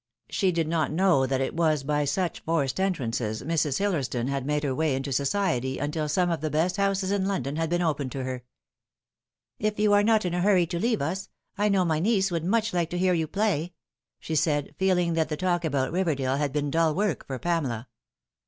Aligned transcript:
She 0.31 0.51
did 0.51 0.67
not 0.67 0.91
know 0.91 1.27
that 1.27 1.41
it 1.41 1.53
was 1.55 1.83
by 1.83 2.05
such 2.05 2.39
forced 2.39 2.79
entrances 2.79 3.43
Mrs. 3.43 3.77
Hillersdon 3.77 4.29
had 4.29 4.47
made 4.47 4.63
her 4.63 4.73
way 4.73 4.95
in 4.95 5.03
society 5.03 5.77
until 5.77 6.09
some 6.09 6.31
of 6.31 6.41
the 6.41 6.49
best 6.49 6.77
houses 6.77 7.11
in 7.11 7.27
London 7.27 7.55
had 7.57 7.69
been 7.69 7.83
opened 7.83 8.11
to 8.13 8.23
her." 8.23 8.43
If 9.69 9.77
you 9.77 9.93
are 9.93 10.01
not 10.01 10.25
in 10.25 10.33
a 10.33 10.41
hurry 10.41 10.65
to 10.65 10.79
leave 10.79 11.03
us, 11.03 11.29
I 11.55 11.69
know 11.69 11.85
my 11.85 11.99
niece 11.99 12.31
106 12.31 12.31
The 12.31 12.39
Fatal 12.39 12.39
Thne. 12.39 12.45
would 12.45 12.49
much 12.49 12.73
like 12.81 12.89
to 12.89 12.97
hear 12.97 13.13
you 13.13 13.27
play," 13.27 13.73
she 14.19 14.33
said, 14.35 14.73
feeling 14.79 15.13
that 15.13 15.29
the 15.29 15.37
talk 15.37 15.63
about 15.63 15.93
Biverdale 15.93 16.37
had 16.37 16.51
been 16.51 16.71
dull 16.71 16.95
work 16.95 17.23
for 17.27 17.37
Pamela. 17.37 17.87